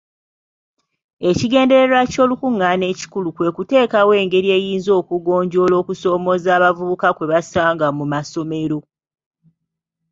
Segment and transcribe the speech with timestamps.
[1.29, 8.79] Ekigendererwa ky'olukungaana ekikulu kwe kuteekawo engeri eziyinza okugonjoola okusoomooza abavubuka kwe basanga mu masomero.